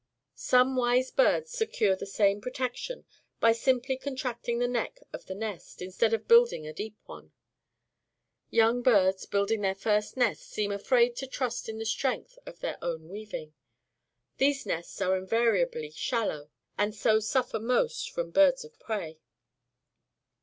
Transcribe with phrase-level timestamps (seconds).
[0.33, 3.05] Some wise birds secure the same protection
[3.39, 7.33] by simply contracting the neck of the nest, instead of building a deep one.
[8.49, 12.83] Young birds building their first nests seem afraid to trust in the strength of their
[12.83, 13.53] own weaving.
[14.37, 16.49] Their nests are invariably shallow,
[16.79, 19.19] and so suffer most from birds of prey.